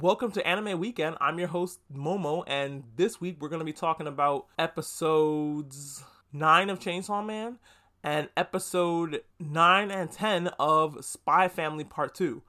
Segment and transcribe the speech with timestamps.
[0.00, 1.16] Welcome to Anime Weekend.
[1.20, 6.70] I'm your host, Momo, and this week we're going to be talking about episodes 9
[6.70, 7.58] of Chainsaw Man
[8.04, 12.40] and episode 9 and 10 of Spy Family Part 2.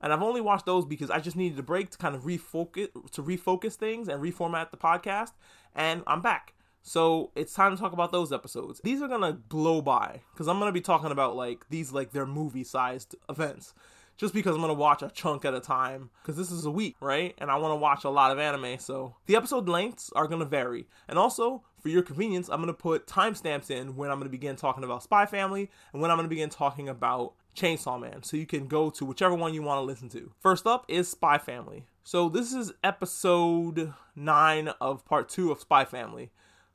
[0.00, 2.88] And I've only watched those because I just needed a break to kind of refocus
[3.12, 5.34] to refocus things and reformat the podcast,
[5.76, 6.54] and I'm back.
[6.82, 8.80] So it's time to talk about those episodes.
[8.82, 12.26] These are gonna blow by because I'm gonna be talking about like these like their
[12.26, 13.72] movie sized events
[14.18, 16.96] just because I'm gonna watch a chunk at a time because this is a week,
[17.00, 17.34] right?
[17.38, 20.44] And I want to watch a lot of anime, so the episode lengths are gonna
[20.44, 20.86] vary.
[21.08, 24.84] And also, for your convenience, I'm gonna put timestamps in when I'm gonna begin talking
[24.84, 28.66] about Spy Family and when I'm gonna begin talking about Chainsaw Man, so you can
[28.66, 30.32] go to whichever one you want to listen to.
[30.40, 31.86] First up is Spy Family.
[32.02, 36.30] So this is episode nine of part two of Spy Family.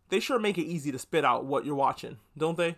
[0.10, 2.78] They sure make it easy to spit out what you're watching, don't they?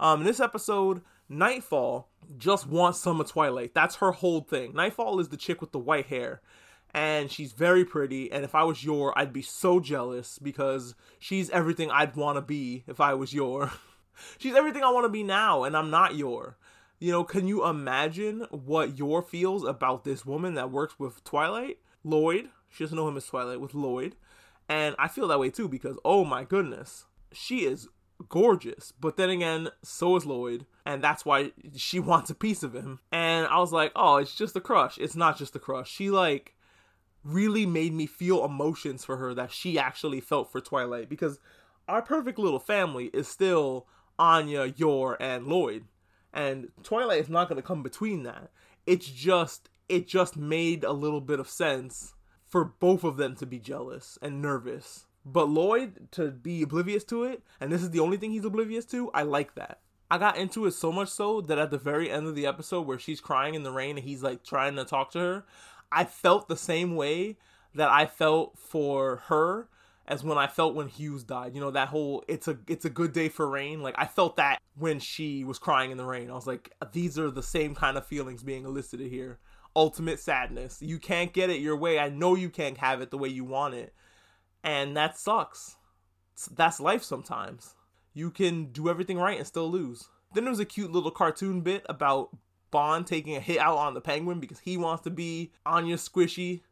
[0.00, 3.74] Um, in this episode, Nightfall just wants some of Twilight.
[3.74, 4.74] That's her whole thing.
[4.74, 6.40] Nightfall is the chick with the white hair.
[6.94, 8.30] And she's very pretty.
[8.30, 12.42] And if I was Yor, I'd be so jealous because she's everything I'd want to
[12.42, 13.72] be if I was Yor.
[14.38, 16.58] she's everything I want to be now, and I'm not Yor.
[16.98, 21.78] You know, can you imagine what Yor feels about this woman that works with Twilight?
[22.04, 22.50] Lloyd.
[22.68, 24.16] She doesn't know him as Twilight, with Lloyd.
[24.68, 27.88] And I feel that way too because, oh my goodness, she is
[28.28, 28.92] gorgeous.
[28.92, 33.00] But then again, so is Lloyd, and that's why she wants a piece of him.
[33.10, 34.98] And I was like, oh, it's just a crush.
[34.98, 35.90] It's not just a crush.
[35.90, 36.54] She like
[37.24, 41.38] really made me feel emotions for her that she actually felt for Twilight because
[41.86, 43.86] our perfect little family is still
[44.18, 45.84] Anya, Yor, and Lloyd.
[46.32, 48.50] And Twilight is not to come between that.
[48.86, 52.14] It's just it just made a little bit of sense
[52.48, 57.24] for both of them to be jealous and nervous but Lloyd to be oblivious to
[57.24, 59.80] it, and this is the only thing he's oblivious to, I like that.
[60.10, 62.86] I got into it so much so that at the very end of the episode
[62.86, 65.44] where she's crying in the rain and he's like trying to talk to her,
[65.90, 67.38] I felt the same way
[67.74, 69.68] that I felt for her
[70.06, 71.54] as when I felt when Hughes died.
[71.54, 73.80] You know, that whole it's a it's a good day for rain.
[73.80, 76.30] Like I felt that when she was crying in the rain.
[76.30, 79.38] I was like, these are the same kind of feelings being elicited here.
[79.74, 80.82] Ultimate sadness.
[80.82, 81.98] You can't get it your way.
[81.98, 83.94] I know you can't have it the way you want it
[84.62, 85.76] and that sucks.
[86.54, 87.74] That's life sometimes.
[88.14, 90.08] You can do everything right and still lose.
[90.34, 92.30] Then there was a cute little cartoon bit about
[92.70, 96.62] Bond taking a hit out on the penguin because he wants to be Anya Squishy.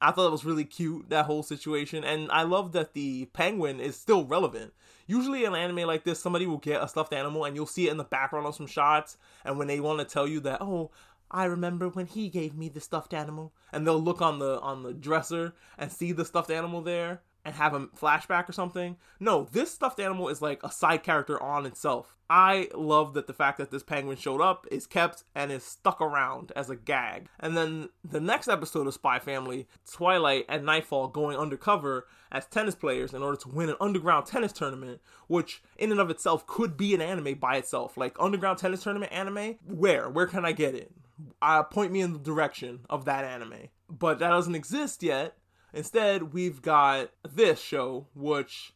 [0.00, 2.04] I thought it was really cute, that whole situation.
[2.04, 4.72] And I love that the penguin is still relevant.
[5.06, 7.88] Usually, in an anime like this, somebody will get a stuffed animal and you'll see
[7.88, 9.16] it in the background of some shots.
[9.44, 10.90] And when they want to tell you that, oh,
[11.30, 14.82] I remember when he gave me the stuffed animal, and they'll look on the on
[14.82, 18.96] the dresser and see the stuffed animal there, and have a flashback or something.
[19.18, 22.14] No, this stuffed animal is like a side character on itself.
[22.28, 26.02] I love that the fact that this penguin showed up is kept and is stuck
[26.02, 27.28] around as a gag.
[27.40, 32.74] And then the next episode of Spy Family, Twilight and Nightfall going undercover as tennis
[32.74, 36.76] players in order to win an underground tennis tournament, which in and of itself could
[36.76, 37.96] be an anime by itself.
[37.96, 40.10] Like underground tennis tournament anime, where?
[40.10, 40.92] Where can I get it?
[41.40, 43.68] Uh, point me in the direction of that anime.
[43.88, 45.34] But that doesn't exist yet
[45.72, 48.72] Instead, we've got this show, which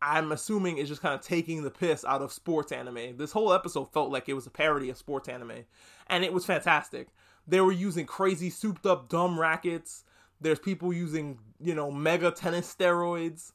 [0.00, 3.16] I'm assuming is just kind of taking the piss out of sports anime.
[3.16, 5.64] This whole episode felt like it was a parody of sports anime,
[6.08, 7.08] and it was fantastic.
[7.46, 10.04] They were using crazy, souped up, dumb rackets.
[10.40, 13.52] There's people using, you know, mega tennis steroids.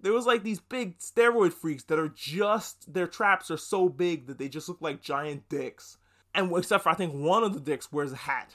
[0.00, 4.26] There was like these big steroid freaks that are just, their traps are so big
[4.26, 5.96] that they just look like giant dicks.
[6.34, 8.54] And except for, I think, one of the dicks wears a hat.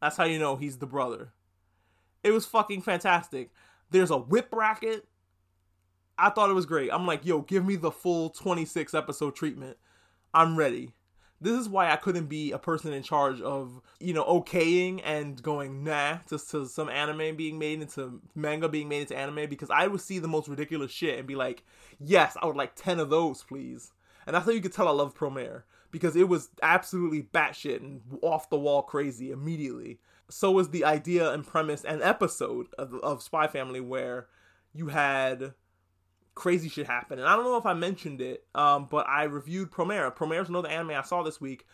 [0.00, 1.32] That's how you know he's the brother.
[2.22, 3.50] It was fucking fantastic.
[3.90, 5.06] There's a whip racket.
[6.18, 6.92] I thought it was great.
[6.92, 9.76] I'm like, yo, give me the full 26 episode treatment.
[10.34, 10.92] I'm ready.
[11.40, 15.40] This is why I couldn't be a person in charge of, you know, okaying and
[15.40, 19.70] going nah to, to some anime being made into manga being made into anime because
[19.70, 21.62] I would see the most ridiculous shit and be like,
[22.00, 23.92] yes, I would like 10 of those, please.
[24.26, 28.00] And that's how you could tell I love Promare because it was absolutely batshit and
[28.22, 29.98] off the wall crazy immediately
[30.30, 34.26] so was the idea and premise and episode of, of Spy Family where
[34.74, 35.54] you had
[36.34, 37.18] crazy shit happen.
[37.18, 40.14] And I don't know if I mentioned it, um, but I reviewed Promare.
[40.14, 41.66] Promare's another anime I saw this week,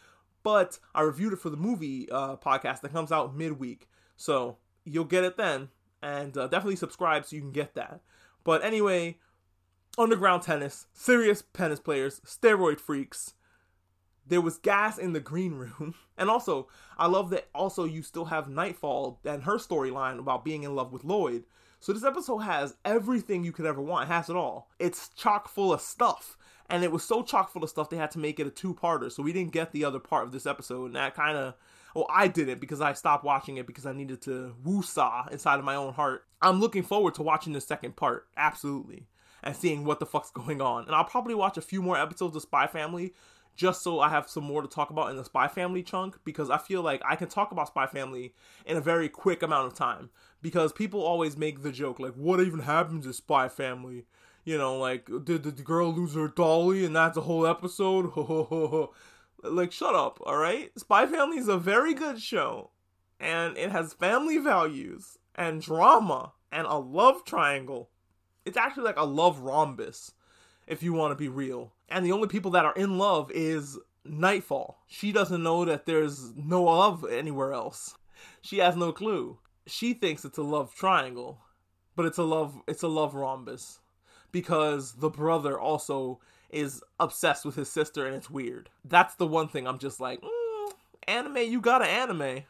[0.42, 3.88] but I reviewed it for the movie uh, podcast that comes out midweek.
[4.16, 5.68] So you'll get it then.
[6.02, 8.00] And uh, definitely subscribe so you can get that.
[8.44, 9.18] But anyway,
[9.98, 13.34] underground tennis, serious tennis players, steroid freaks,
[14.26, 15.94] there was gas in the green room.
[16.16, 20.62] And also, I love that also you still have Nightfall and her storyline about being
[20.62, 21.42] in love with Lloyd.
[21.80, 24.08] So this episode has everything you could ever want.
[24.08, 24.70] It has it all.
[24.78, 26.38] It's chock full of stuff.
[26.70, 29.10] And it was so chock full of stuff they had to make it a two-parter.
[29.10, 30.86] So we didn't get the other part of this episode.
[30.86, 31.54] And that kind of
[31.96, 35.64] Well, I didn't because I stopped watching it because I needed to woo-saw inside of
[35.64, 36.24] my own heart.
[36.40, 39.08] I'm looking forward to watching the second part, absolutely,
[39.42, 40.86] and seeing what the fuck's going on.
[40.86, 43.14] And I'll probably watch a few more episodes of Spy Family
[43.54, 46.50] just so I have some more to talk about in the Spy Family chunk because
[46.50, 48.34] I feel like I can talk about Spy Family
[48.66, 50.10] in a very quick amount of time
[50.42, 54.06] because people always make the joke like what even happens to Spy Family?
[54.44, 58.12] You know, like did, did the girl lose her dolly and that's a whole episode?
[59.42, 60.70] like shut up, all right?
[60.78, 62.70] Spy Family is a very good show
[63.20, 67.90] and it has family values and drama and a love triangle.
[68.44, 70.12] It's actually like a love rhombus
[70.66, 71.72] if you want to be real.
[71.88, 74.78] And the only people that are in love is Nightfall.
[74.86, 77.96] She doesn't know that there's no love anywhere else.
[78.42, 79.38] She has no clue.
[79.66, 81.40] She thinks it's a love triangle,
[81.96, 83.80] but it's a love it's a love rhombus
[84.30, 86.20] because the brother also
[86.50, 88.68] is obsessed with his sister and it's weird.
[88.84, 90.72] That's the one thing I'm just like, mm,
[91.08, 92.42] anime, you got an anime.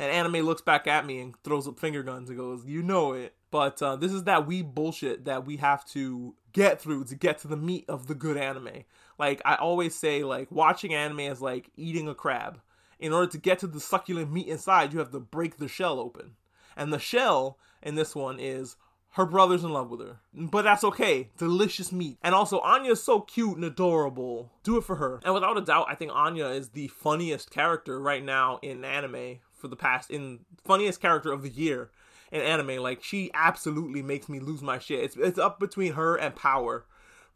[0.00, 3.14] And anime looks back at me and throws up finger guns and goes, "You know
[3.14, 7.14] it." But uh, this is that we bullshit that we have to get through to
[7.14, 8.82] get to the meat of the good anime.
[9.16, 12.60] Like I always say, like watching anime is like eating a crab.
[12.98, 16.00] In order to get to the succulent meat inside, you have to break the shell
[16.00, 16.32] open.
[16.76, 18.74] And the shell in this one is
[19.12, 20.18] her brother's in love with her.
[20.34, 21.30] But that's okay.
[21.38, 22.18] Delicious meat.
[22.22, 24.50] And also, Anya's so cute and adorable.
[24.64, 25.20] Do it for her.
[25.24, 29.38] And without a doubt, I think Anya is the funniest character right now in anime
[29.54, 31.92] for the past, in funniest character of the year
[32.32, 32.82] in anime.
[32.82, 35.04] Like she absolutely makes me lose my shit.
[35.04, 36.84] It's it's up between her and Power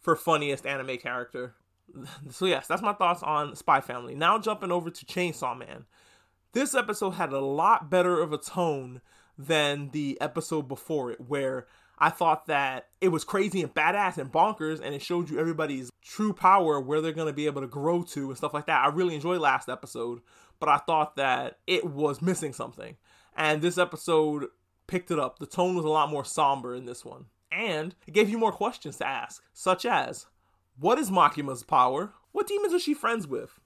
[0.00, 1.55] for funniest anime character.
[2.31, 4.15] So yes, that's my thoughts on Spy Family.
[4.15, 5.85] Now jumping over to Chainsaw Man.
[6.53, 9.03] This episode had a lot better of a tone
[9.37, 11.67] than the episode before it, where
[11.99, 15.91] I thought that it was crazy and badass and bonkers, and it showed you everybody's
[16.03, 18.85] true power, where they're going to be able to grow to, and stuff like that.
[18.85, 20.21] I really enjoyed last episode,
[20.61, 22.97] but I thought that it was missing something.
[23.37, 24.47] And this episode
[24.93, 25.39] picked it up.
[25.39, 27.25] The tone was a lot more somber in this one.
[27.50, 30.27] And it gave you more questions to ask, such as
[30.79, 32.12] What is Makima's power?
[32.33, 33.59] What demons is she friends with?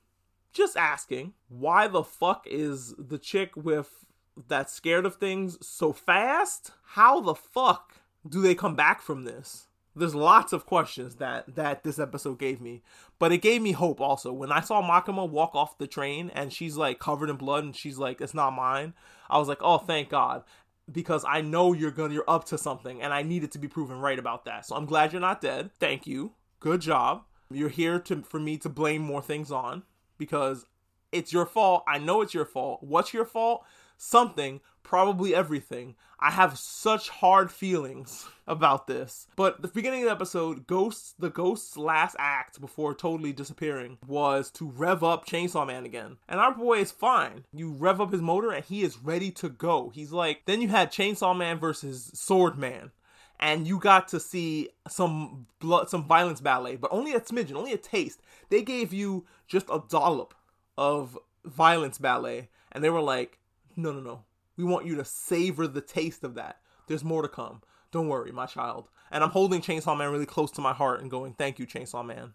[0.52, 1.34] Just asking.
[1.49, 4.06] Why the fuck is the chick with
[4.49, 6.70] that scared of things so fast?
[6.90, 7.96] How the fuck
[8.28, 9.67] do they come back from this?
[9.96, 12.82] There's lots of questions that that this episode gave me,
[13.19, 14.31] but it gave me hope also.
[14.31, 17.75] When I saw Makima walk off the train and she's like covered in blood and
[17.75, 18.93] she's like, "It's not mine,"
[19.31, 20.44] I was like, "Oh, thank God."
[20.90, 23.98] Because I know you're gonna you're up to something and I needed to be proven
[23.98, 24.66] right about that.
[24.66, 25.70] So I'm glad you're not dead.
[25.78, 26.32] Thank you.
[26.60, 27.24] Good job.
[27.50, 29.82] You're here to for me to blame more things on
[30.18, 30.66] because
[31.12, 31.84] it's your fault.
[31.88, 32.82] I know it's your fault.
[32.82, 33.64] What's your fault?
[33.96, 35.96] Something probably everything.
[36.20, 39.26] I have such hard feelings about this.
[39.34, 44.50] But the beginning of the episode, Ghosts, the Ghost's last act before totally disappearing was
[44.52, 46.19] to rev up Chainsaw Man again.
[46.28, 47.44] And our boy is fine.
[47.52, 49.90] You rev up his motor and he is ready to go.
[49.90, 52.92] He's like, then you had Chainsaw Man versus Sword Man.
[53.38, 57.72] And you got to see some blood, some violence ballet, but only a smidgen, only
[57.72, 58.22] a taste.
[58.49, 60.32] They gave you just a dollop
[60.78, 63.38] of violence ballet, and they were like,
[63.76, 64.25] no, no, no,
[64.56, 66.61] we want you to savor the taste of that.
[66.87, 67.62] There's more to come.
[67.93, 68.88] Don't worry, my child.
[69.11, 72.05] And I'm holding Chainsaw Man really close to my heart and going, "Thank you, Chainsaw
[72.05, 72.34] Man.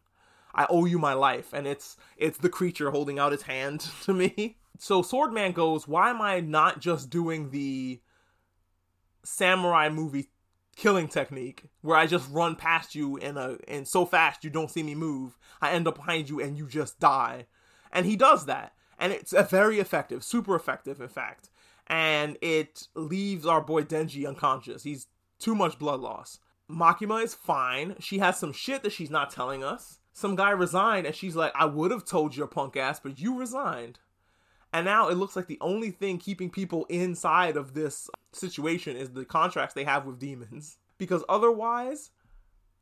[0.53, 4.13] I owe you my life." And it's it's the creature holding out its hand to
[4.13, 4.57] me.
[4.77, 8.01] So Swordman goes, "Why am I not just doing the
[9.23, 10.29] samurai movie
[10.75, 14.71] killing technique where I just run past you in a and so fast you don't
[14.71, 15.37] see me move.
[15.61, 17.47] I end up behind you and you just die."
[17.91, 18.73] And he does that.
[19.01, 21.49] And it's a very effective, super effective in fact
[21.91, 24.83] and it leaves our boy Denji unconscious.
[24.83, 25.07] He's
[25.39, 26.39] too much blood loss.
[26.69, 27.95] Makima is fine.
[27.99, 29.99] She has some shit that she's not telling us.
[30.13, 33.37] Some guy resigned, and she's like, I would have told your punk ass, but you
[33.37, 33.99] resigned.
[34.71, 39.09] And now it looks like the only thing keeping people inside of this situation is
[39.09, 40.77] the contracts they have with demons.
[40.97, 42.11] Because otherwise,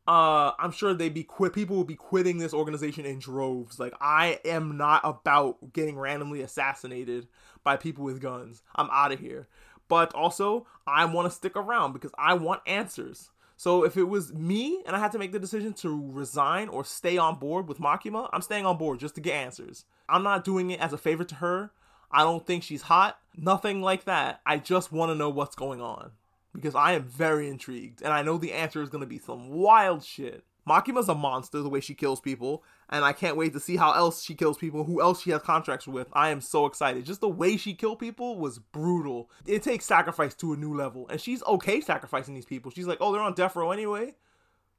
[0.10, 1.54] uh, I'm sure they'd be quit.
[1.54, 3.80] People would be quitting this organization in droves.
[3.80, 7.28] Like I am not about getting randomly assassinated
[7.64, 8.64] by people with guns.
[8.76, 9.48] I'm out of here.
[9.88, 13.30] But also, I want to stick around because I want answers.
[13.56, 16.84] So if it was me and I had to make the decision to resign or
[16.84, 19.86] stay on board with Makima, I'm staying on board just to get answers.
[20.08, 21.72] I'm not doing it as a favor to her.
[22.12, 23.20] I don't think she's hot.
[23.38, 24.42] Nothing like that.
[24.44, 26.14] I just want to know what's going on
[26.54, 29.50] because I am very intrigued and I know the answer is going to be some
[29.50, 30.44] wild shit.
[30.70, 33.94] Makima's a monster the way she kills people, and I can't wait to see how
[33.94, 36.08] else she kills people, who else she has contracts with.
[36.14, 37.06] I am so excited.
[37.06, 39.32] Just the way she killed people was brutal.
[39.48, 42.70] It takes sacrifice to a new level, and she's okay sacrificing these people.
[42.70, 44.14] She's like, oh, they're on death row anyway.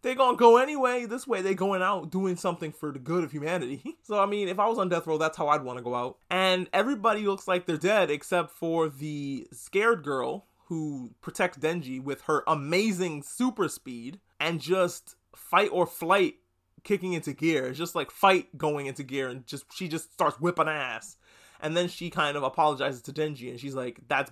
[0.02, 1.06] they gonna go anyway.
[1.06, 3.96] This way, they going out doing something for the good of humanity.
[4.02, 5.94] So I mean, if I was on death row, that's how I'd want to go
[5.94, 6.18] out.
[6.30, 12.22] And everybody looks like they're dead except for the scared girl who protects Denji with
[12.22, 16.36] her amazing super speed and just fight or flight
[16.84, 17.66] kicking into gear.
[17.66, 21.16] It's just like fight going into gear and just she just starts whipping ass.
[21.60, 24.30] And then she kind of apologizes to Denji and she's like, that's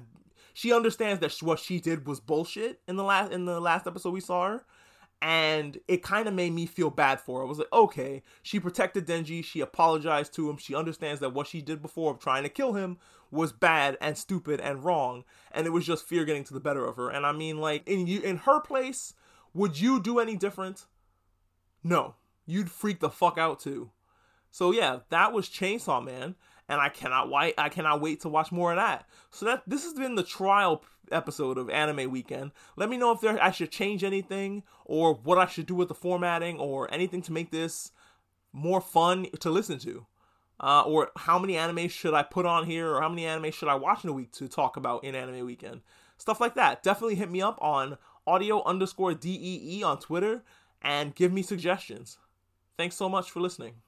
[0.54, 4.12] she understands that what she did was bullshit in the last in the last episode
[4.12, 4.64] we saw her
[5.20, 7.44] and it kind of made me feel bad for her.
[7.44, 11.46] I was like, okay, she protected Denji, she apologized to him, she understands that what
[11.46, 12.98] she did before of trying to kill him
[13.30, 16.86] was bad and stupid and wrong, and it was just fear getting to the better
[16.86, 17.10] of her.
[17.10, 19.14] And I mean, like in you in her place,
[19.52, 20.86] would you do any different?
[21.82, 22.14] No,
[22.46, 23.90] you'd freak the fuck out too.
[24.50, 26.36] So yeah, that was Chainsaw Man,
[26.68, 27.54] and I cannot wait.
[27.58, 29.08] I cannot wait to watch more of that.
[29.30, 32.52] So that this has been the trial episode of Anime Weekend.
[32.76, 35.88] Let me know if there I should change anything or what I should do with
[35.88, 37.92] the formatting or anything to make this
[38.52, 40.06] more fun to listen to.
[40.60, 43.68] Uh, or how many anime should I put on here, or how many anime should
[43.68, 45.82] I watch in a week to talk about in Anime Weekend?
[46.16, 46.82] Stuff like that.
[46.82, 47.96] Definitely hit me up on
[48.26, 50.42] audio underscore DEE on Twitter
[50.82, 52.18] and give me suggestions.
[52.76, 53.82] Thanks so much for listening.